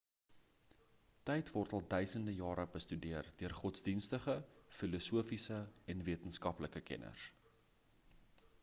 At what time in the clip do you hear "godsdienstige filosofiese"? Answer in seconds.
3.59-5.61